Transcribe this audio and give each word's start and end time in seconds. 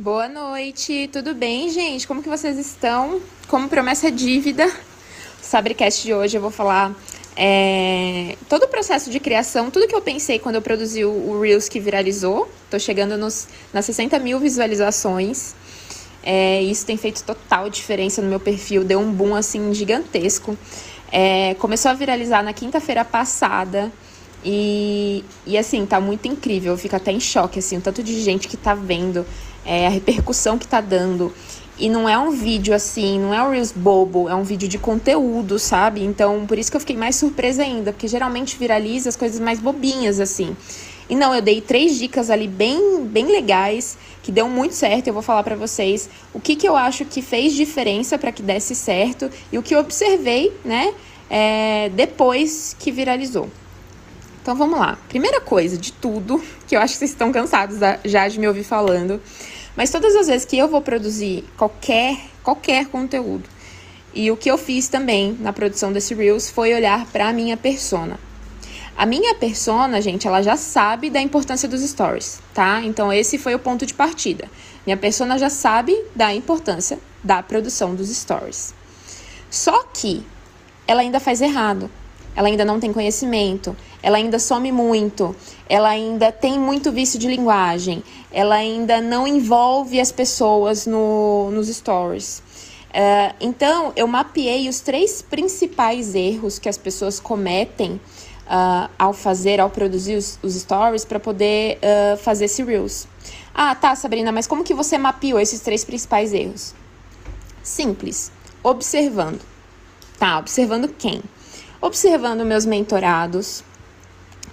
Boa 0.00 0.28
noite, 0.28 1.10
tudo 1.12 1.34
bem, 1.34 1.68
gente? 1.70 2.06
Como 2.06 2.22
que 2.22 2.28
vocês 2.28 2.56
estão? 2.56 3.20
Como 3.48 3.68
promessa 3.68 4.12
dívida, 4.12 4.64
o 4.64 5.44
Sabrecast 5.44 6.04
de 6.04 6.14
hoje 6.14 6.38
eu 6.38 6.40
vou 6.40 6.52
falar 6.52 6.94
é, 7.36 8.36
todo 8.48 8.62
o 8.62 8.68
processo 8.68 9.10
de 9.10 9.18
criação, 9.18 9.72
tudo 9.72 9.88
que 9.88 9.94
eu 9.96 10.00
pensei 10.00 10.38
quando 10.38 10.54
eu 10.54 10.62
produzi 10.62 11.04
o, 11.04 11.10
o 11.10 11.40
Reels 11.40 11.68
que 11.68 11.80
viralizou. 11.80 12.48
Tô 12.70 12.78
chegando 12.78 13.16
nos, 13.16 13.48
nas 13.72 13.86
60 13.86 14.20
mil 14.20 14.38
visualizações. 14.38 15.56
É, 16.22 16.62
isso 16.62 16.86
tem 16.86 16.96
feito 16.96 17.24
total 17.24 17.68
diferença 17.68 18.22
no 18.22 18.28
meu 18.28 18.38
perfil, 18.38 18.84
deu 18.84 19.00
um 19.00 19.10
boom 19.10 19.34
assim 19.34 19.74
gigantesco. 19.74 20.56
É, 21.10 21.54
começou 21.54 21.90
a 21.90 21.94
viralizar 21.94 22.44
na 22.44 22.52
quinta-feira 22.52 23.04
passada. 23.04 23.90
E, 24.44 25.24
e 25.44 25.58
assim, 25.58 25.84
tá 25.84 26.00
muito 26.00 26.28
incrível. 26.28 26.74
Eu 26.74 26.78
fico 26.78 26.94
até 26.94 27.10
em 27.10 27.18
choque, 27.18 27.58
assim, 27.58 27.78
o 27.78 27.80
tanto 27.80 28.00
de 28.00 28.22
gente 28.22 28.46
que 28.46 28.56
tá 28.56 28.74
vendo 28.74 29.26
é, 29.64 29.86
a 29.86 29.90
repercussão 29.90 30.58
que 30.58 30.66
tá 30.66 30.80
dando. 30.80 31.32
E 31.78 31.88
não 31.88 32.08
é 32.08 32.18
um 32.18 32.30
vídeo 32.30 32.74
assim, 32.74 33.20
não 33.20 33.32
é 33.32 33.40
um 33.40 33.50
Reels 33.50 33.70
bobo, 33.70 34.28
é 34.28 34.34
um 34.34 34.42
vídeo 34.42 34.68
de 34.68 34.78
conteúdo, 34.78 35.60
sabe? 35.60 36.02
Então, 36.02 36.44
por 36.44 36.58
isso 36.58 36.70
que 36.70 36.76
eu 36.76 36.80
fiquei 36.80 36.96
mais 36.96 37.14
surpresa 37.14 37.62
ainda, 37.62 37.92
porque 37.92 38.08
geralmente 38.08 38.58
viraliza 38.58 39.08
as 39.08 39.14
coisas 39.14 39.38
mais 39.38 39.60
bobinhas, 39.60 40.18
assim. 40.18 40.56
E 41.08 41.14
não, 41.14 41.34
eu 41.34 41.40
dei 41.40 41.60
três 41.60 41.96
dicas 41.96 42.30
ali 42.30 42.48
bem, 42.48 43.04
bem 43.04 43.26
legais, 43.26 43.96
que 44.22 44.32
deu 44.32 44.48
muito 44.48 44.74
certo. 44.74 45.06
Eu 45.06 45.14
vou 45.14 45.22
falar 45.22 45.42
para 45.42 45.56
vocês 45.56 46.10
o 46.34 46.40
que, 46.40 46.56
que 46.56 46.68
eu 46.68 46.76
acho 46.76 47.04
que 47.04 47.22
fez 47.22 47.54
diferença 47.54 48.18
para 48.18 48.32
que 48.32 48.42
desse 48.42 48.74
certo 48.74 49.30
e 49.50 49.56
o 49.56 49.62
que 49.62 49.74
eu 49.74 49.78
observei, 49.78 50.52
né, 50.64 50.92
é, 51.30 51.90
depois 51.90 52.74
que 52.78 52.90
viralizou. 52.90 53.48
Então 54.48 54.56
vamos 54.56 54.78
lá. 54.78 54.96
Primeira 55.10 55.42
coisa 55.42 55.76
de 55.76 55.92
tudo, 55.92 56.42
que 56.66 56.74
eu 56.74 56.80
acho 56.80 56.94
que 56.94 57.00
vocês 57.00 57.10
estão 57.10 57.30
cansados 57.30 57.76
já 58.02 58.26
de 58.26 58.40
me 58.40 58.48
ouvir 58.48 58.64
falando, 58.64 59.20
mas 59.76 59.90
todas 59.90 60.16
as 60.16 60.26
vezes 60.26 60.46
que 60.46 60.56
eu 60.56 60.66
vou 60.66 60.80
produzir 60.80 61.44
qualquer, 61.58 62.18
qualquer 62.42 62.86
conteúdo, 62.86 63.46
e 64.14 64.30
o 64.30 64.38
que 64.38 64.50
eu 64.50 64.56
fiz 64.56 64.88
também 64.88 65.36
na 65.38 65.52
produção 65.52 65.92
desse 65.92 66.14
Reels 66.14 66.48
foi 66.48 66.72
olhar 66.72 67.04
para 67.08 67.28
a 67.28 67.32
minha 67.34 67.58
persona. 67.58 68.18
A 68.96 69.04
minha 69.04 69.34
persona, 69.34 70.00
gente, 70.00 70.26
ela 70.26 70.40
já 70.40 70.56
sabe 70.56 71.10
da 71.10 71.20
importância 71.20 71.68
dos 71.68 71.82
stories, 71.82 72.40
tá? 72.54 72.80
Então 72.82 73.12
esse 73.12 73.36
foi 73.36 73.54
o 73.54 73.58
ponto 73.58 73.84
de 73.84 73.92
partida. 73.92 74.48
Minha 74.86 74.96
persona 74.96 75.38
já 75.38 75.50
sabe 75.50 75.94
da 76.16 76.32
importância 76.32 76.98
da 77.22 77.42
produção 77.42 77.94
dos 77.94 78.08
stories. 78.08 78.72
Só 79.50 79.82
que 79.92 80.24
ela 80.86 81.02
ainda 81.02 81.20
faz 81.20 81.42
errado 81.42 81.90
ela 82.38 82.46
ainda 82.46 82.64
não 82.64 82.78
tem 82.78 82.92
conhecimento, 82.92 83.76
ela 84.02 84.18
ainda 84.18 84.38
some 84.38 84.70
muito, 84.70 85.34
ela 85.68 85.88
ainda 85.88 86.30
tem 86.30 86.58
muito 86.58 86.92
vício 86.92 87.18
de 87.18 87.28
linguagem, 87.28 88.02
ela 88.30 88.56
ainda 88.56 89.00
não 89.00 89.26
envolve 89.26 90.00
as 90.00 90.12
pessoas 90.12 90.86
no, 90.86 91.50
nos 91.50 91.68
stories. 91.68 92.42
Uh, 92.88 93.34
então, 93.40 93.92
eu 93.96 94.06
mapeei 94.06 94.68
os 94.68 94.80
três 94.80 95.20
principais 95.20 96.14
erros 96.14 96.58
que 96.58 96.68
as 96.68 96.78
pessoas 96.78 97.20
cometem 97.20 97.92
uh, 98.46 98.88
ao 98.98 99.12
fazer, 99.12 99.60
ao 99.60 99.68
produzir 99.68 100.16
os, 100.16 100.38
os 100.42 100.54
stories, 100.54 101.04
para 101.04 101.20
poder 101.20 101.78
uh, 101.78 102.16
fazer 102.16 102.46
esse 102.46 102.62
Reels. 102.62 103.06
Ah, 103.54 103.74
tá, 103.74 103.94
Sabrina, 103.94 104.32
mas 104.32 104.46
como 104.46 104.64
que 104.64 104.72
você 104.72 104.96
mapeou 104.96 105.38
esses 105.38 105.60
três 105.60 105.84
principais 105.84 106.32
erros? 106.32 106.74
Simples, 107.62 108.32
observando. 108.62 109.40
Tá, 110.18 110.38
observando 110.38 110.88
quem? 110.88 111.22
observando 111.80 112.44
meus 112.44 112.66
mentorados, 112.66 113.62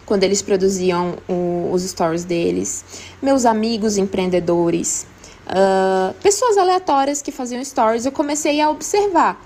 quando 0.05 0.23
eles 0.23 0.41
produziam 0.41 1.17
o, 1.27 1.69
os 1.71 1.83
stories 1.83 2.23
deles, 2.23 2.85
meus 3.21 3.45
amigos 3.45 3.97
empreendedores, 3.97 5.07
uh, 5.47 6.13
pessoas 6.21 6.57
aleatórias 6.57 7.21
que 7.21 7.31
faziam 7.31 7.63
stories, 7.63 8.05
eu 8.05 8.11
comecei 8.11 8.61
a 8.61 8.69
observar. 8.69 9.41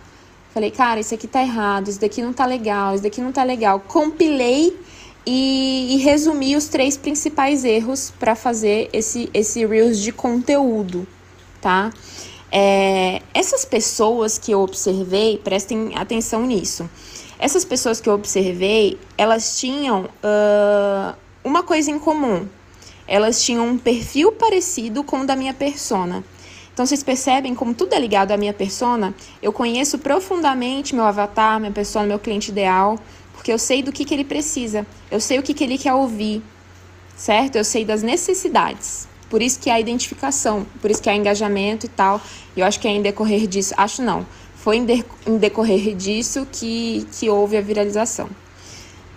Falei, 0.53 0.71
cara, 0.71 0.99
isso 0.99 1.13
aqui 1.13 1.27
tá 1.27 1.41
errado, 1.41 1.89
isso 1.89 2.01
daqui 2.01 2.21
não 2.21 2.33
tá 2.33 2.45
legal, 2.45 2.95
isso 2.95 3.03
daqui 3.03 3.21
não 3.21 3.31
tá 3.31 3.43
legal. 3.43 3.79
Compilei 3.79 4.75
e, 5.25 5.95
e 5.95 5.97
resumi 5.97 6.55
os 6.55 6.67
três 6.67 6.97
principais 6.97 7.63
erros 7.63 8.11
para 8.19 8.35
fazer 8.35 8.89
esse, 8.91 9.29
esse 9.33 9.65
Reels 9.65 9.99
de 9.99 10.11
conteúdo, 10.11 11.07
tá? 11.61 11.91
É, 12.51 13.21
essas 13.31 13.63
pessoas 13.63 14.39
que 14.39 14.51
eu 14.51 14.61
observei, 14.61 15.37
prestem 15.37 15.95
atenção 15.95 16.45
nisso. 16.47 16.89
Essas 17.39 17.63
pessoas 17.63 18.01
que 18.01 18.09
eu 18.09 18.13
observei, 18.13 18.99
elas 19.17 19.57
tinham 19.57 20.03
uh, 20.03 21.15
uma 21.41 21.63
coisa 21.63 21.89
em 21.89 21.97
comum. 21.97 22.45
Elas 23.07 23.41
tinham 23.41 23.65
um 23.65 23.77
perfil 23.77 24.33
parecido 24.33 25.03
com 25.03 25.21
o 25.21 25.25
da 25.25 25.37
minha 25.37 25.53
persona. 25.53 26.23
Então 26.73 26.85
vocês 26.85 27.01
percebem 27.01 27.55
como 27.55 27.73
tudo 27.73 27.93
é 27.93 27.99
ligado 27.99 28.31
à 28.31 28.37
minha 28.37 28.53
persona? 28.53 29.13
Eu 29.41 29.51
conheço 29.51 29.97
profundamente 29.97 30.93
meu 30.93 31.05
avatar, 31.05 31.59
minha 31.59 31.71
persona, 31.71 32.05
meu 32.05 32.19
cliente 32.19 32.51
ideal, 32.51 32.99
porque 33.33 33.51
eu 33.51 33.57
sei 33.57 33.81
do 33.81 33.91
que, 33.91 34.03
que 34.03 34.13
ele 34.13 34.23
precisa, 34.25 34.85
eu 35.09 35.19
sei 35.19 35.39
o 35.39 35.43
que, 35.43 35.53
que 35.53 35.63
ele 35.63 35.77
quer 35.77 35.93
ouvir, 35.93 36.41
certo? 37.15 37.55
Eu 37.55 37.63
sei 37.63 37.83
das 37.83 38.03
necessidades. 38.03 39.07
Por 39.29 39.41
isso 39.41 39.59
que 39.59 39.69
há 39.69 39.79
identificação, 39.79 40.65
por 40.81 40.89
isso 40.89 41.01
que 41.01 41.09
há 41.09 41.15
engajamento 41.15 41.85
e 41.85 41.89
tal. 41.89 42.21
E 42.55 42.59
eu 42.59 42.65
acho 42.65 42.79
que 42.79 42.87
é 42.87 42.91
em 42.91 43.01
decorrer 43.01 43.47
disso, 43.47 43.73
acho 43.77 44.01
não, 44.01 44.25
foi 44.63 44.77
em, 44.77 44.85
de, 44.85 45.05
em 45.25 45.37
decorrer 45.37 45.95
disso 45.95 46.47
que, 46.51 47.07
que 47.13 47.29
houve 47.29 47.57
a 47.57 47.61
viralização, 47.61 48.29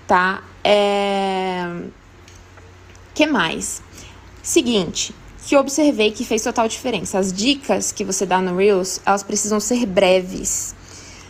tá? 0.07 0.43
É... 0.65 1.69
que 3.13 3.27
mais? 3.27 3.83
Seguinte, 4.43 5.15
que 5.45 5.57
observei 5.57 6.13
que 6.13 6.25
fez 6.25 6.43
total 6.43 6.69
diferença. 6.69 7.19
As 7.19 7.33
dicas 7.33 7.91
que 7.91 8.05
você 8.05 8.25
dá 8.25 8.41
no 8.41 8.57
Reels, 8.57 9.01
elas 9.05 9.23
precisam 9.23 9.59
ser 9.59 9.85
breves. 9.87 10.75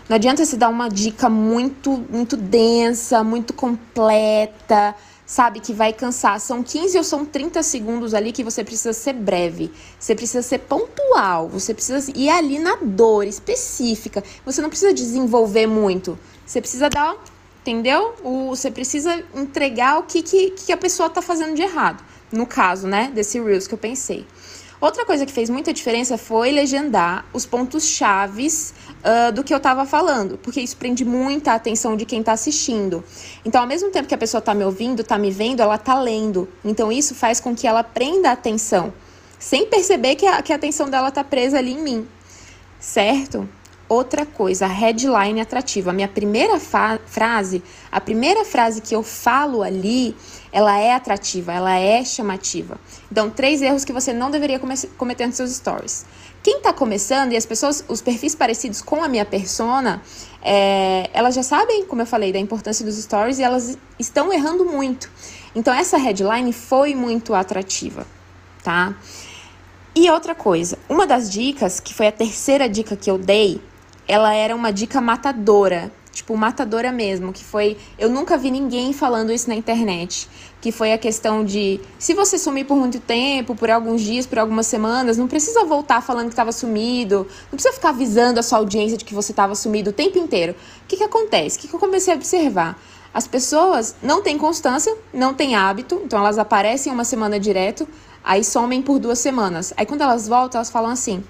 Não 0.09 0.17
adianta 0.17 0.45
você 0.45 0.57
dar 0.57 0.69
uma 0.69 0.89
dica 0.89 1.31
muito, 1.31 2.05
muito 2.11 2.37
densa, 2.37 3.25
muito 3.25 3.55
completa, 3.55 4.95
sabe, 5.33 5.61
que 5.61 5.73
vai 5.73 5.95
cansar. 5.95 6.39
São 6.39 6.63
15 6.63 6.99
ou 6.99 7.05
são 7.05 7.25
30 7.25 7.63
segundos 7.63 8.13
ali 8.13 8.33
que 8.33 8.45
você 8.45 8.63
precisa 8.63 8.93
ser 8.93 9.15
breve, 9.15 9.73
você 9.99 10.15
precisa 10.15 10.43
ser 10.43 10.59
pontual, 10.59 11.49
você 11.49 11.73
precisa 11.73 12.13
ir 12.15 12.29
ali 12.29 12.59
na 12.59 12.77
dor 12.77 13.27
específica. 13.27 14.23
Você 14.45 14.61
não 14.61 14.69
precisa 14.69 14.93
desenvolver 14.93 15.67
muito, 15.67 16.19
você 16.45 16.61
precisa 16.61 16.91
dar, 16.91 17.17
entendeu? 17.63 18.15
O, 18.23 18.51
você 18.51 18.71
precisa 18.71 19.25
entregar 19.35 20.01
o 20.01 20.03
que, 20.03 20.23
que, 20.23 20.51
que 20.51 20.71
a 20.71 20.77
pessoa 20.77 21.09
tá 21.09 21.23
fazendo 21.23 21.55
de 21.55 21.63
errado. 21.63 22.05
No 22.31 22.47
caso, 22.47 22.87
né, 22.87 23.11
desse 23.15 23.41
Reels 23.41 23.67
que 23.67 23.75
eu 23.75 23.79
pensei. 23.79 24.27
Outra 24.83 25.07
coisa 25.07 25.25
que 25.25 25.31
fez 25.31 25.49
muita 25.49 25.73
diferença 25.73 26.19
foi 26.19 26.51
legendar 26.51 27.25
os 27.33 27.47
pontos 27.47 27.87
chaves 27.87 28.75
uh, 28.99 29.31
do 29.31 29.45
que 29.45 29.55
eu 29.55 29.59
estava 29.59 29.87
falando, 29.87 30.37
porque 30.39 30.61
isso 30.61 30.77
prende 30.77 31.05
muita 31.05 31.55
atenção 31.55 31.97
de 31.97 32.05
quem 32.05 32.19
está 32.19 32.33
assistindo. 32.33 33.05
Então, 33.45 33.61
ao 33.61 33.67
mesmo 33.69 33.91
tempo 33.91 34.09
que 34.09 34.15
a 34.15 34.19
pessoa 34.19 34.41
está 34.41 34.53
me 34.53 34.65
ouvindo, 34.65 35.03
está 35.03 35.17
me 35.17 35.31
vendo, 35.31 35.61
ela 35.61 35.77
está 35.77 35.97
lendo. 36.01 36.49
Então, 36.65 36.91
isso 36.91 37.15
faz 37.15 37.39
com 37.39 37.55
que 37.55 37.65
ela 37.65 37.85
prenda 37.85 38.31
a 38.31 38.33
atenção, 38.33 38.93
sem 39.39 39.67
perceber 39.67 40.17
que 40.17 40.27
a, 40.27 40.43
que 40.43 40.53
a 40.53 40.57
atenção 40.57 40.91
dela 40.91 41.11
está 41.11 41.23
presa 41.23 41.59
ali 41.59 41.75
em 41.75 41.81
mim, 41.81 42.09
certo? 42.81 43.49
Outra 43.93 44.25
coisa, 44.25 44.65
a 44.65 44.69
headline 44.71 45.39
atrativa. 45.39 45.91
A 45.91 45.93
minha 45.93 46.09
primeira 46.09 46.59
frase, 46.59 47.63
a 47.91 48.01
primeira 48.01 48.43
frase 48.43 48.81
que 48.81 48.97
eu 48.97 49.03
falo 49.03 49.63
ali, 49.63 50.17
ela 50.51 50.79
é 50.79 50.95
atrativa, 50.95 51.53
ela 51.53 51.79
é 51.79 52.03
chamativa. 52.03 52.81
Então, 53.11 53.29
três 53.29 53.61
erros 53.61 53.85
que 53.85 53.93
você 53.93 54.11
não 54.11 54.31
deveria 54.31 54.59
cometer 54.97 55.27
nos 55.27 55.37
seus 55.37 55.51
stories. 55.51 56.07
Quem 56.43 56.57
está 56.57 56.73
começando 56.73 57.33
e 57.33 57.37
as 57.37 57.45
pessoas, 57.45 57.85
os 57.87 58.01
perfis 58.01 58.35
parecidos 58.35 58.81
com 58.81 59.05
a 59.05 59.09
minha 59.09 59.27
persona, 59.27 60.01
é, 60.43 61.11
elas 61.13 61.35
já 61.35 61.43
sabem, 61.43 61.85
como 61.85 62.01
eu 62.01 62.07
falei, 62.07 62.33
da 62.33 62.39
importância 62.39 62.87
dos 62.87 62.97
stories 62.97 63.39
e 63.41 63.43
elas 63.43 63.77
estão 63.99 64.33
errando 64.33 64.65
muito. 64.65 65.11
Então, 65.55 65.75
essa 65.75 65.99
headline 65.99 66.51
foi 66.55 66.95
muito 66.95 67.35
atrativa, 67.35 68.07
tá? 68.65 68.97
E 69.95 70.11
outra 70.11 70.35
coisa, 70.35 70.79
uma 70.89 71.07
das 71.07 71.31
dicas, 71.31 71.79
que 71.79 71.93
foi 71.93 72.07
a 72.07 72.13
terceira 72.13 72.67
dica 72.67 72.97
que 72.97 73.11
eu 73.11 73.19
dei, 73.19 73.61
ela 74.07 74.35
era 74.35 74.55
uma 74.55 74.73
dica 74.73 75.01
matadora, 75.01 75.93
tipo 76.13 76.37
matadora 76.37 76.93
mesmo, 76.93 77.33
que 77.33 77.43
foi, 77.43 77.77
eu 77.99 78.11
nunca 78.11 78.37
vi 78.37 78.51
ninguém 78.51 78.93
falando 78.93 79.33
isso 79.33 79.49
na 79.49 79.55
internet, 79.55 80.29
que 80.61 80.71
foi 80.71 80.93
a 80.93 80.99
questão 80.99 81.45
de, 81.45 81.81
se 81.99 82.15
você 82.15 82.39
sumir 82.39 82.67
por 82.67 82.77
muito 82.77 83.01
tempo, 83.01 83.55
por 83.55 83.71
alguns 83.71 84.03
dias, 84.03 84.27
por 84.27 84.39
algumas 84.39 84.67
semanas, 84.67 85.17
não 85.17 85.27
precisa 85.27 85.65
voltar 85.65 86.03
falando 86.03 86.27
que 86.27 86.33
estava 86.33 86.53
sumido, 86.53 87.27
não 87.51 87.57
precisa 87.57 87.75
ficar 87.75 87.89
avisando 87.91 88.39
a 88.39 88.43
sua 88.43 88.59
audiência 88.59 88.97
de 88.97 89.05
que 89.05 89.15
você 89.15 89.33
estava 89.33 89.55
sumido 89.55 89.91
o 89.91 89.93
tempo 89.93 90.19
inteiro. 90.19 90.55
O 90.85 90.87
que 90.87 90.99
que 90.99 91.05
acontece? 91.05 91.59
O 91.59 91.61
que 91.63 91.69
que 91.69 91.75
eu 91.75 91.81
comecei 91.81 92.13
a 92.13 92.17
observar? 92.17 92.79
As 93.15 93.27
pessoas 93.27 93.95
não 94.03 94.23
têm 94.23 94.39
constância, 94.39 94.95
não 95.13 95.35
têm 95.35 95.55
hábito, 95.55 96.01
então 96.05 96.19
elas 96.19 96.39
aparecem 96.39 96.93
uma 96.93 97.05
semana 97.05 97.39
direto, 97.39 97.87
aí 98.25 98.43
somem 98.43 98.81
por 98.81 98.99
duas 98.99 99.19
semanas. 99.19 99.73
Aí 99.77 99.85
quando 99.85 100.01
elas 100.03 100.29
voltam, 100.29 100.59
elas 100.59 100.71
falam 100.71 100.91
assim: 100.91 101.23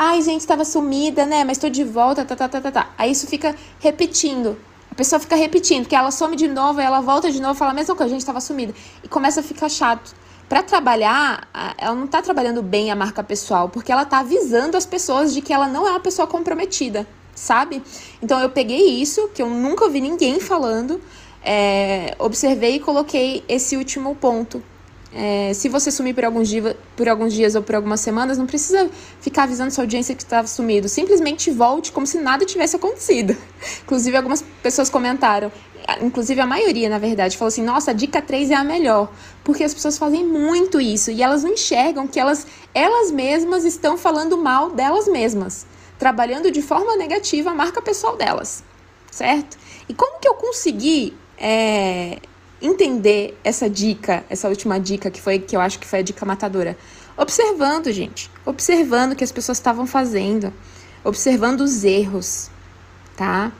Ai, 0.00 0.22
gente, 0.22 0.42
estava 0.42 0.64
sumida, 0.64 1.26
né? 1.26 1.42
Mas 1.42 1.58
tô 1.58 1.68
de 1.68 1.82
volta, 1.82 2.24
tá, 2.24 2.36
tá, 2.36 2.48
tá, 2.48 2.60
tá, 2.60 2.70
tá. 2.70 2.90
Aí 2.96 3.10
isso 3.10 3.26
fica 3.26 3.56
repetindo. 3.80 4.56
A 4.92 4.94
pessoa 4.94 5.18
fica 5.18 5.34
repetindo, 5.34 5.88
que 5.88 5.96
ela 5.96 6.12
some 6.12 6.36
de 6.36 6.46
novo, 6.46 6.80
ela 6.80 7.00
volta 7.00 7.32
de 7.32 7.42
novo, 7.42 7.58
fala 7.58 7.72
a 7.72 7.74
mesma 7.74 7.96
coisa, 7.96 8.06
a 8.06 8.14
gente 8.14 8.20
estava 8.20 8.40
sumida. 8.40 8.72
E 9.02 9.08
começa 9.08 9.40
a 9.40 9.42
ficar 9.42 9.68
chato. 9.68 10.14
para 10.48 10.62
trabalhar, 10.62 11.48
ela 11.76 11.96
não 11.96 12.04
está 12.04 12.22
trabalhando 12.22 12.62
bem 12.62 12.92
a 12.92 12.96
marca 12.96 13.24
pessoal, 13.24 13.68
porque 13.68 13.90
ela 13.90 14.02
está 14.02 14.20
avisando 14.20 14.76
as 14.76 14.86
pessoas 14.86 15.34
de 15.34 15.42
que 15.42 15.52
ela 15.52 15.66
não 15.66 15.84
é 15.84 15.90
uma 15.90 16.00
pessoa 16.00 16.28
comprometida, 16.28 17.04
sabe? 17.34 17.82
Então 18.22 18.38
eu 18.40 18.50
peguei 18.50 19.02
isso, 19.02 19.28
que 19.34 19.42
eu 19.42 19.50
nunca 19.50 19.84
ouvi 19.84 20.00
ninguém 20.00 20.38
falando, 20.38 21.00
é, 21.42 22.14
observei 22.20 22.76
e 22.76 22.80
coloquei 22.80 23.44
esse 23.48 23.76
último 23.76 24.14
ponto. 24.14 24.62
É, 25.14 25.52
se 25.54 25.68
você 25.68 25.90
sumir 25.90 26.14
por 26.14 26.24
alguns, 26.24 26.48
dias, 26.48 26.76
por 26.94 27.08
alguns 27.08 27.32
dias 27.32 27.54
ou 27.54 27.62
por 27.62 27.74
algumas 27.74 28.00
semanas, 28.00 28.36
não 28.36 28.46
precisa 28.46 28.90
ficar 29.20 29.44
avisando 29.44 29.70
sua 29.70 29.84
audiência 29.84 30.14
que 30.14 30.22
estava 30.22 30.46
sumido. 30.46 30.88
Simplesmente 30.88 31.50
volte 31.50 31.92
como 31.92 32.06
se 32.06 32.18
nada 32.18 32.44
tivesse 32.44 32.76
acontecido. 32.76 33.36
Inclusive, 33.84 34.16
algumas 34.16 34.44
pessoas 34.62 34.90
comentaram 34.90 35.50
inclusive 36.02 36.40
a 36.40 36.46
maioria, 36.46 36.88
na 36.88 36.98
verdade, 36.98 37.36
falou 37.36 37.48
assim: 37.48 37.62
nossa, 37.62 37.92
a 37.92 37.94
dica 37.94 38.20
3 38.20 38.50
é 38.50 38.54
a 38.54 38.64
melhor. 38.64 39.10
Porque 39.42 39.64
as 39.64 39.72
pessoas 39.72 39.96
fazem 39.96 40.24
muito 40.24 40.80
isso 40.80 41.10
e 41.10 41.22
elas 41.22 41.42
não 41.42 41.52
enxergam 41.52 42.06
que 42.06 42.20
elas, 42.20 42.46
elas 42.74 43.10
mesmas 43.10 43.64
estão 43.64 43.96
falando 43.96 44.36
mal 44.36 44.70
delas 44.70 45.08
mesmas, 45.08 45.66
trabalhando 45.98 46.50
de 46.50 46.60
forma 46.60 46.96
negativa 46.96 47.50
a 47.50 47.54
marca 47.54 47.80
pessoal 47.80 48.16
delas, 48.16 48.62
certo? 49.10 49.56
E 49.88 49.94
como 49.94 50.20
que 50.20 50.28
eu 50.28 50.34
consegui 50.34 51.14
é, 51.38 52.18
entender 52.60 53.38
essa 53.44 53.68
dica, 53.68 54.24
essa 54.28 54.48
última 54.48 54.78
dica 54.78 55.10
que 55.10 55.20
foi 55.20 55.38
que 55.38 55.56
eu 55.56 55.60
acho 55.60 55.78
que 55.78 55.86
foi 55.86 56.00
a 56.00 56.02
dica 56.02 56.24
matadora? 56.26 56.76
Observando, 57.16 57.90
gente, 57.90 58.30
observando 58.44 59.12
o 59.12 59.16
que 59.16 59.24
as 59.24 59.32
pessoas 59.32 59.58
estavam 59.58 59.86
fazendo, 59.86 60.52
observando 61.04 61.62
os 61.62 61.84
erros, 61.84 62.50
tá? 63.16 63.52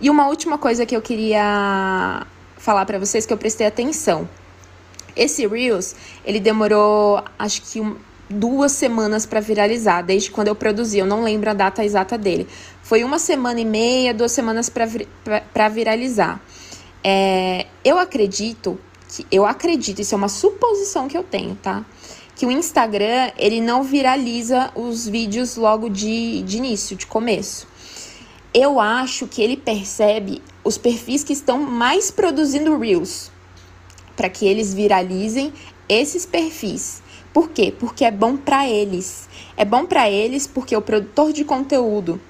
E 0.00 0.08
uma 0.08 0.26
última 0.26 0.56
coisa 0.58 0.86
que 0.86 0.96
eu 0.96 1.02
queria 1.02 2.26
falar 2.56 2.86
para 2.86 2.98
vocês 2.98 3.26
que 3.26 3.32
eu 3.32 3.38
prestei 3.38 3.66
atenção. 3.66 4.28
Esse 5.14 5.46
Reels, 5.46 5.94
ele 6.24 6.40
demorou 6.40 7.22
acho 7.38 7.60
que 7.62 7.80
um, 7.80 7.96
duas 8.30 8.72
semanas 8.72 9.26
para 9.26 9.40
viralizar, 9.40 10.02
desde 10.02 10.30
quando 10.30 10.48
eu 10.48 10.54
produzi, 10.54 10.98
eu 10.98 11.06
não 11.06 11.22
lembro 11.22 11.50
a 11.50 11.54
data 11.54 11.84
exata 11.84 12.16
dele. 12.16 12.48
Foi 12.82 13.04
uma 13.04 13.18
semana 13.18 13.60
e 13.60 13.64
meia, 13.64 14.14
duas 14.14 14.32
semanas 14.32 14.70
para 14.70 15.68
viralizar. 15.68 16.40
É, 17.04 17.66
eu 17.84 17.98
acredito 17.98 18.78
que 19.08 19.26
eu 19.30 19.44
acredito, 19.44 20.00
isso 20.00 20.14
é 20.14 20.18
uma 20.18 20.28
suposição 20.28 21.08
que 21.08 21.16
eu 21.16 21.22
tenho, 21.22 21.54
tá? 21.56 21.84
Que 22.34 22.46
o 22.46 22.50
Instagram 22.50 23.30
ele 23.36 23.60
não 23.60 23.82
viraliza 23.82 24.70
os 24.74 25.06
vídeos 25.06 25.56
logo 25.56 25.88
de, 25.88 26.42
de 26.42 26.56
início, 26.56 26.96
de 26.96 27.06
começo 27.06 27.66
eu 28.54 28.78
acho 28.78 29.26
que 29.26 29.40
ele 29.40 29.56
percebe 29.56 30.42
os 30.62 30.76
perfis 30.76 31.24
que 31.24 31.32
estão 31.32 31.58
mais 31.58 32.10
produzindo 32.10 32.78
Reels 32.78 33.30
para 34.14 34.28
que 34.28 34.46
eles 34.46 34.74
viralizem 34.74 35.52
esses 35.88 36.26
perfis. 36.26 37.02
Por 37.32 37.48
quê? 37.48 37.74
Porque 37.76 38.04
é 38.04 38.10
bom 38.10 38.36
para 38.36 38.68
eles. 38.68 39.26
É 39.56 39.64
bom 39.64 39.86
para 39.86 40.10
eles 40.10 40.46
porque 40.46 40.76
o 40.76 40.82
produtor 40.82 41.32
de 41.32 41.44
conteúdo 41.44 42.20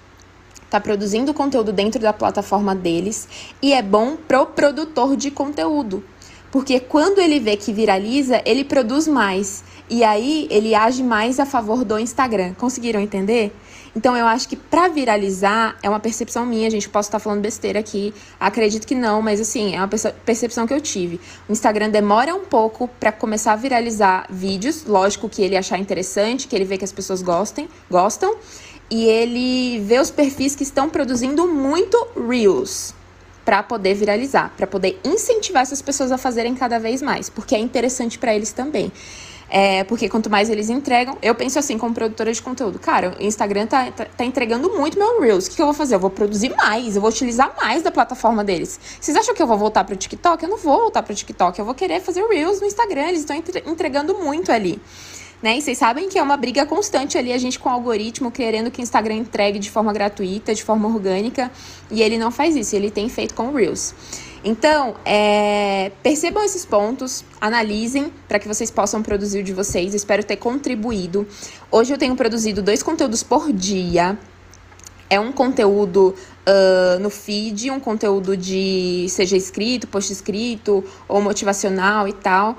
está 0.73 0.81
produzindo 0.81 1.35
conteúdo 1.35 1.71
dentro 1.71 2.01
da 2.01 2.15
plataforma 2.15 2.75
deles 2.75 3.29
e 3.61 3.75
é 3.75 3.83
bom 3.83 4.17
pro 4.17 4.47
produtor 4.47 5.17
de 5.17 5.31
conteúdo. 5.31 6.03
Porque 6.51 6.81
quando 6.81 7.19
ele 7.19 7.39
vê 7.39 7.57
que 7.59 7.73
viraliza, 7.73 8.41
ele 8.47 8.65
produz 8.65 9.07
mais 9.07 9.63
e 9.89 10.03
aí 10.03 10.47
ele 10.51 10.75
age 10.75 11.03
mais 11.03 11.39
a 11.39 11.45
favor 11.45 11.85
do 11.85 11.99
Instagram. 11.99 12.55
Conseguiram 12.55 13.01
entender? 13.01 13.55
Então 13.95 14.17
eu 14.17 14.27
acho 14.27 14.49
que 14.49 14.57
para 14.57 14.89
viralizar 14.89 15.77
é 15.83 15.89
uma 15.91 16.01
percepção 16.01 16.47
minha, 16.47 16.71
gente, 16.71 16.89
posso 16.89 17.09
estar 17.09 17.19
falando 17.19 17.43
besteira 17.43 17.79
aqui, 17.79 18.15
acredito 18.41 18.87
que 18.87 18.95
não, 18.95 19.21
mas 19.21 19.41
assim, 19.41 19.75
é 19.75 19.79
uma 19.79 19.89
percepção 19.89 20.67
que 20.67 20.73
eu 20.73 20.81
tive. 20.81 21.21
O 21.47 21.53
Instagram 21.53 21.91
demora 21.91 22.35
um 22.35 22.47
pouco 22.47 22.89
para 22.99 23.13
começar 23.13 23.53
a 23.53 23.57
viralizar 23.57 24.27
vídeos, 24.31 24.87
lógico 24.87 25.29
que 25.29 25.43
ele 25.43 25.57
achar 25.57 25.79
interessante, 25.79 26.49
que 26.49 26.57
ele 26.57 26.65
vê 26.65 26.79
que 26.79 26.85
as 26.85 26.93
pessoas 26.93 27.21
gostem, 27.21 27.69
gostam, 27.91 28.35
e 28.93 29.05
ele 29.09 29.81
vê 29.81 29.99
os 29.99 30.11
perfis 30.11 30.55
que 30.55 30.63
estão 30.63 30.91
produzindo 30.91 31.49
muito 31.49 31.97
reels 32.29 32.95
para 33.43 33.63
poder 33.63 33.95
viralizar, 33.95 34.53
para 34.55 34.67
poder 34.67 35.01
incentivar 35.03 35.63
essas 35.63 35.81
pessoas 35.81 36.13
a 36.13 36.19
fazerem 36.19 36.55
cada 36.55 36.79
vez 36.79 37.01
mais, 37.01 37.31
porque 37.31 37.55
é 37.55 37.59
interessante 37.59 38.19
para 38.19 38.35
eles 38.35 38.53
também. 38.53 38.93
É, 39.49 39.83
porque 39.85 40.11
quanto 40.11 40.29
mais 40.29 40.51
eles 40.51 40.69
entregam, 40.69 41.17
eu 41.23 41.35
penso 41.35 41.59
assim, 41.59 41.79
como 41.79 41.95
produtora 41.95 42.31
de 42.31 42.43
conteúdo, 42.43 42.79
cara, 42.79 43.17
o 43.19 43.23
Instagram 43.23 43.67
tá, 43.67 43.91
tá, 43.91 44.05
tá 44.05 44.25
entregando 44.27 44.69
muito 44.71 44.99
meu 44.99 45.23
Reels. 45.23 45.47
O 45.47 45.51
que, 45.51 45.57
que, 45.57 45.63
eu 45.63 45.67
vou 45.67 45.75
fazer? 45.75 45.95
Eu 45.95 46.01
vou 46.01 46.11
produzir 46.11 46.55
mais, 46.55 46.95
eu 46.95 47.01
vou 47.01 47.11
utilizar 47.11 47.55
mais 47.57 47.83
da 47.83 47.91
plataforma 47.91 48.45
deles. 48.45 48.79
Vocês 49.01 49.17
acham 49.17 49.35
que 49.35 49.43
eu 49.43 49.47
vou 49.47 49.57
voltar 49.57 49.85
pro 49.85 49.97
TikTok? 49.97 50.43
Eu 50.43 50.51
não 50.51 50.59
vou 50.59 50.81
voltar 50.81 51.03
pro 51.03 51.15
TikTok, 51.15 51.59
eu 51.59 51.65
vou 51.65 51.75
querer 51.75 52.01
fazer 52.01 52.23
Reels 52.27 52.61
no 52.61 52.67
Instagram, 52.67 53.09
eles 53.09 53.21
estão 53.21 53.37
entregando 53.67 54.15
muito 54.19 54.53
ali. 54.53 54.81
Né? 55.43 55.59
E 55.59 55.63
vocês 55.63 55.77
sabem 55.77 56.09
que 56.09 56.19
é 56.19 56.23
uma 56.23 56.37
briga 56.37 56.65
constante 56.65 57.19
ali, 57.19 57.33
a 57.33 57.39
gente 57.39 57.59
com 57.59 57.69
o 57.69 57.73
algoritmo 57.73 58.31
querendo 58.31 58.71
que 58.71 58.81
o 58.81 58.83
Instagram 58.83 59.17
entregue 59.17 59.59
de 59.59 59.71
forma 59.71 59.93
gratuita, 59.93 60.55
de 60.55 60.63
forma 60.63 60.89
orgânica, 60.89 61.51
e 61.91 62.01
ele 62.01 62.17
não 62.17 62.31
faz 62.31 62.55
isso, 62.55 62.77
ele 62.77 62.91
tem 62.91 63.09
feito 63.09 63.35
com 63.35 63.49
o 63.49 63.55
Reels. 63.55 63.93
Então, 64.45 64.95
é, 65.05 65.93
percebam 66.03 66.43
esses 66.43 66.65
pontos, 66.65 67.25
analisem 67.41 68.13
para 68.27 68.39
que 68.39 68.49
vocês 68.49 68.71
possam 68.71 69.03
produzir 69.03 69.41
o 69.41 69.43
de 69.43 69.53
vocês. 69.53 69.95
Espero 69.95 70.25
ter 70.25 70.37
contribuído. 70.37 71.27
Hoje 71.71 71.93
eu 71.93 71.99
tenho 71.99 72.17
produzido 72.17 72.61
dois 72.61 72.83
conteúdos 72.83 73.23
por 73.23 73.53
dia. 73.53 74.19
É 75.09 75.21
um 75.21 75.31
conteúdo 75.31 76.15
uh, 76.47 76.99
no 76.99 77.11
feed, 77.11 77.71
um 77.71 77.79
conteúdo 77.79 78.37
de 78.37 79.07
seja 79.09 79.37
escrito, 79.37 79.87
post 79.87 80.13
escrito 80.13 80.83
ou 81.07 81.21
motivacional 81.21 82.09
e 82.09 82.13
tal, 82.13 82.57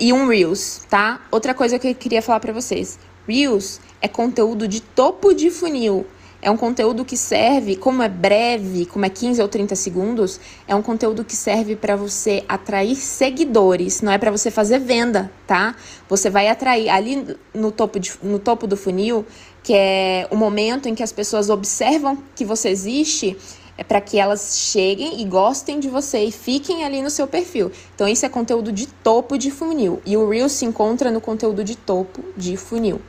e 0.00 0.12
um 0.14 0.26
Reels, 0.26 0.80
tá? 0.88 1.20
Outra 1.30 1.52
coisa 1.52 1.78
que 1.78 1.88
eu 1.88 1.94
queria 1.94 2.22
falar 2.22 2.40
para 2.40 2.52
vocês: 2.52 2.98
Reels 3.28 3.80
é 4.00 4.08
conteúdo 4.08 4.66
de 4.66 4.80
topo 4.80 5.34
de 5.34 5.50
funil. 5.50 6.06
É 6.42 6.50
um 6.50 6.56
conteúdo 6.56 7.04
que 7.04 7.18
serve, 7.18 7.76
como 7.76 8.02
é 8.02 8.08
breve, 8.08 8.86
como 8.86 9.04
é 9.04 9.10
15 9.10 9.42
ou 9.42 9.48
30 9.48 9.76
segundos, 9.76 10.40
é 10.66 10.74
um 10.74 10.80
conteúdo 10.80 11.22
que 11.22 11.36
serve 11.36 11.76
para 11.76 11.96
você 11.96 12.42
atrair 12.48 12.96
seguidores, 12.96 14.00
não 14.00 14.10
é 14.10 14.16
para 14.16 14.30
você 14.30 14.50
fazer 14.50 14.78
venda, 14.78 15.30
tá? 15.46 15.76
Você 16.08 16.30
vai 16.30 16.48
atrair 16.48 16.88
ali 16.88 17.36
no 17.52 17.70
topo, 17.70 18.00
de, 18.00 18.14
no 18.22 18.38
topo 18.38 18.66
do 18.66 18.74
funil, 18.74 19.26
que 19.62 19.74
é 19.74 20.26
o 20.30 20.36
momento 20.36 20.88
em 20.88 20.94
que 20.94 21.02
as 21.02 21.12
pessoas 21.12 21.50
observam 21.50 22.16
que 22.34 22.46
você 22.46 22.70
existe, 22.70 23.36
é 23.80 23.82
para 23.82 23.98
que 23.98 24.18
elas 24.18 24.58
cheguem 24.58 25.22
e 25.22 25.24
gostem 25.24 25.80
de 25.80 25.88
você 25.88 26.22
e 26.24 26.30
fiquem 26.30 26.84
ali 26.84 27.00
no 27.00 27.08
seu 27.08 27.26
perfil. 27.26 27.72
Então, 27.94 28.06
isso 28.06 28.26
é 28.26 28.28
conteúdo 28.28 28.70
de 28.70 28.86
topo 28.86 29.38
de 29.38 29.50
funil. 29.50 30.02
E 30.04 30.18
o 30.18 30.28
Reel 30.28 30.50
se 30.50 30.66
encontra 30.66 31.10
no 31.10 31.18
conteúdo 31.18 31.64
de 31.64 31.74
topo 31.78 32.22
de 32.36 32.58
funil, 32.58 33.00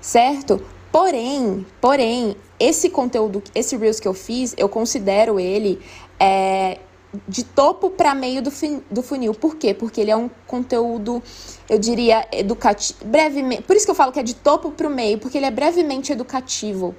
certo? 0.00 0.60
Porém, 0.90 1.64
porém, 1.80 2.36
esse 2.58 2.90
conteúdo, 2.90 3.40
esse 3.54 3.76
Reels 3.76 4.00
que 4.00 4.08
eu 4.08 4.14
fiz, 4.14 4.52
eu 4.58 4.68
considero 4.68 5.38
ele 5.38 5.78
é, 6.18 6.80
de 7.28 7.44
topo 7.44 7.88
para 7.88 8.12
meio 8.12 8.42
do, 8.42 8.50
do 8.90 9.02
funil. 9.02 9.32
Por 9.32 9.54
quê? 9.54 9.72
Porque 9.74 10.00
ele 10.00 10.10
é 10.10 10.16
um 10.16 10.28
conteúdo, 10.44 11.22
eu 11.70 11.78
diria, 11.78 12.26
educativo, 12.32 12.98
brevemente. 13.04 13.62
Por 13.62 13.76
isso 13.76 13.84
que 13.86 13.92
eu 13.92 13.94
falo 13.94 14.10
que 14.10 14.18
é 14.18 14.24
de 14.24 14.34
topo 14.34 14.72
para 14.72 14.88
o 14.88 14.90
meio, 14.90 15.18
porque 15.18 15.38
ele 15.38 15.46
é 15.46 15.52
brevemente 15.52 16.10
educativo 16.10 16.96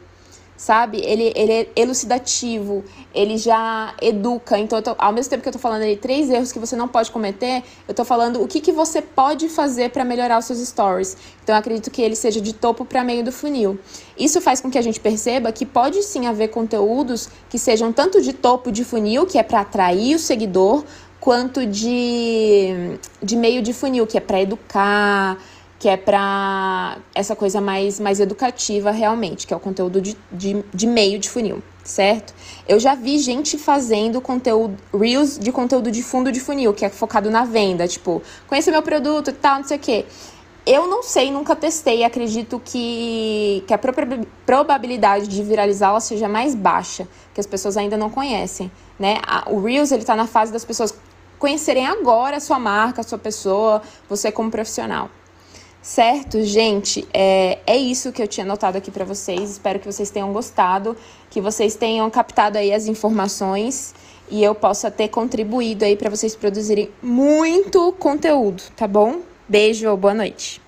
sabe? 0.58 1.00
Ele, 1.06 1.32
ele 1.36 1.54
é 1.54 1.68
elucidativo, 1.76 2.84
ele 3.14 3.38
já 3.38 3.94
educa. 4.02 4.58
Então, 4.58 4.82
tô, 4.82 4.96
ao 4.98 5.14
mesmo 5.14 5.30
tempo 5.30 5.44
que 5.44 5.50
eu 5.50 5.54
tô 5.54 5.60
falando 5.60 5.84
ali 5.84 5.96
três 5.96 6.30
erros 6.30 6.52
que 6.52 6.58
você 6.58 6.76
não 6.76 6.88
pode 6.88 7.12
cometer, 7.12 7.64
eu 7.88 7.94
tô 7.94 8.04
falando 8.04 8.42
o 8.42 8.48
que, 8.48 8.60
que 8.60 8.72
você 8.72 9.02
pode 9.02 9.48
fazer 9.48 9.92
para 9.92 10.04
melhorar 10.04 10.40
os 10.40 10.46
seus 10.46 10.60
stories. 10.60 11.16
Então, 11.44 11.56
eu 11.56 11.60
acredito 11.60 11.92
que 11.92 12.02
ele 12.02 12.16
seja 12.16 12.42
de 12.42 12.54
topo 12.54 12.84
para 12.84 13.04
meio 13.04 13.24
do 13.24 13.32
funil. 13.32 13.80
Isso 14.18 14.42
faz 14.42 14.60
com 14.60 14.72
que 14.72 14.78
a 14.78 14.82
gente 14.82 15.00
perceba 15.00 15.52
que 15.52 15.66
pode 15.66 16.02
sim 16.02 16.26
haver 16.26 16.48
conteúdos 16.50 17.30
que 17.50 17.60
sejam 17.60 17.94
tanto 17.94 18.22
de 18.22 18.34
topo 18.34 18.72
de 18.72 18.84
funil, 18.84 19.28
que 19.28 19.38
é 19.38 19.44
para 19.44 19.62
atrair 19.62 20.16
o 20.16 20.20
seguidor, 20.20 20.84
quanto 21.20 21.66
de, 21.66 22.98
de 23.22 23.36
meio 23.36 23.62
de 23.62 23.74
funil, 23.74 24.08
que 24.08 24.18
é 24.18 24.22
para 24.22 24.42
educar 24.42 25.38
que 25.80 25.88
é 25.88 25.96
para 25.96 26.98
essa 27.14 27.36
coisa 27.36 27.62
mais, 27.62 28.00
mais 28.00 28.20
educativa 28.20 28.92
realmente, 28.92 29.46
que 29.46 29.54
é 29.54 29.58
o 29.58 29.60
conteúdo 29.60 30.02
de, 30.02 30.18
de, 30.32 30.64
de, 30.74 30.88
meio 30.88 31.20
de 31.20 31.30
funil, 31.30 31.62
certo? 31.84 32.34
Eu 32.68 32.80
já 32.80 32.96
vi 32.96 33.20
gente 33.20 33.58
fazendo 33.58 34.20
conteúdo, 34.20 34.76
reels 34.94 35.38
de 35.38 35.52
conteúdo 35.52 35.92
de 35.92 36.02
fundo 36.02 36.32
de 36.32 36.40
funil, 36.40 36.74
que 36.74 36.84
é 36.84 36.90
focado 36.90 37.30
na 37.30 37.46
venda, 37.46 37.88
tipo, 37.88 38.24
conheça 38.48 38.72
meu 38.72 38.82
produto 38.82 39.30
e 39.30 39.34
tal, 39.34 39.60
não 39.60 39.68
sei 39.68 39.78
o 39.78 39.80
quê. 39.80 40.06
Eu 40.66 40.86
não 40.86 41.02
sei, 41.02 41.32
nunca 41.32 41.56
testei, 41.56 42.04
acredito 42.04 42.62
que, 42.66 43.64
que 43.66 43.74
a 43.74 43.80
probabilidade 44.46 45.26
de 45.28 45.42
viralizá-la 45.42 46.02
seja 46.02 46.28
mais 46.28 46.54
baixa, 46.54 47.08
que 47.34 47.40
as 47.40 47.48
pessoas 47.48 47.78
ainda 47.78 47.96
não 47.96 48.10
conhecem, 48.10 48.70
né? 49.00 49.20
O 49.46 49.62
Reels, 49.62 49.94
ele 49.94 50.04
tá 50.04 50.14
na 50.14 50.28
fase 50.28 50.52
das 50.52 50.66
pessoas 50.66 50.94
conhecerem 51.40 51.86
agora 51.86 52.38
a 52.38 52.40
sua 52.42 52.60
marca, 52.60 53.00
a 53.00 53.04
sua 53.04 53.18
pessoa, 53.18 53.82
você 54.10 54.30
como 54.30 54.52
profissional. 54.52 55.10
Certo, 55.88 56.44
gente, 56.44 57.08
é, 57.14 57.60
é 57.66 57.78
isso 57.78 58.12
que 58.12 58.22
eu 58.22 58.28
tinha 58.28 58.46
anotado 58.46 58.78
aqui 58.78 58.92
para 58.92 59.06
vocês. 59.06 59.52
Espero 59.52 59.80
que 59.80 59.86
vocês 59.86 60.12
tenham 60.12 60.34
gostado, 60.34 60.98
que 61.30 61.40
vocês 61.40 61.78
tenham 61.78 62.10
captado 62.10 62.58
aí 62.58 62.74
as 62.74 62.88
informações 62.88 63.96
e 64.30 64.44
eu 64.44 64.54
possa 64.54 64.92
ter 64.92 65.08
contribuído 65.08 65.86
aí 65.86 65.96
para 65.96 66.10
vocês 66.10 66.36
produzirem 66.36 66.92
muito 67.02 67.94
conteúdo, 67.94 68.64
tá 68.76 68.86
bom? 68.86 69.22
Beijo 69.48 69.96
boa 69.96 70.14
noite. 70.14 70.62